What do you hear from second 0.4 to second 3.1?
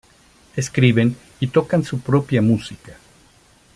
Escriben y tocan su propia música.